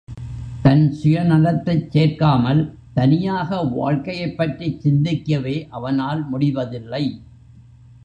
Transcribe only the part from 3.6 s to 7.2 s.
வாழ்க்கையைப் பற்றிச் சிந்திக்கவே அவனால் முடிவதில்லை.